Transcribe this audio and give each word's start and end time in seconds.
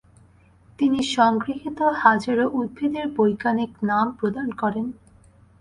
তিনি 0.79 0.99
সংগৃহীত 1.15 1.79
হাজারো 2.03 2.45
উদ্ভিদের 2.53 3.05
বৈজ্ঞানিক 3.17 3.71
নাম 3.83 4.05
প্রদান 4.19 4.47
করেন। 4.51 4.85